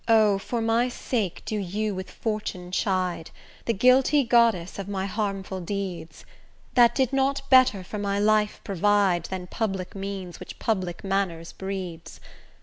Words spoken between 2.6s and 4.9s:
chide, The guilty goddess of